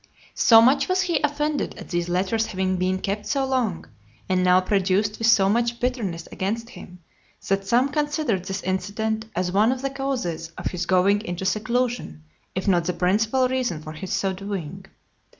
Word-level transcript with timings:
So 0.33 0.63
much 0.63 0.87
was 0.89 1.01
he 1.03 1.21
offended 1.21 1.77
at 1.77 1.89
these 1.89 2.09
letters 2.09 2.47
having 2.47 2.77
been 2.77 2.97
kept 2.97 3.27
so 3.27 3.45
long, 3.45 3.85
and 4.27 4.43
now 4.43 4.59
produced 4.59 5.19
with 5.19 5.27
so 5.27 5.47
much 5.47 5.79
bitterness 5.79 6.27
against 6.31 6.71
him, 6.71 7.03
that 7.47 7.67
some 7.67 7.89
considered 7.89 8.45
this 8.45 8.63
incident 8.63 9.25
as 9.35 9.51
one 9.51 9.71
of 9.71 9.83
the 9.83 9.91
causes 9.91 10.53
of 10.57 10.71
his 10.71 10.87
going 10.87 11.21
into 11.21 11.45
seclusion, 11.45 12.23
if 12.55 12.67
not 12.67 12.85
the 12.85 12.93
principal 12.93 13.47
reason 13.47 13.79
for 13.83 13.91
his 13.91 14.11
so 14.11 14.33
doing. 14.33 14.85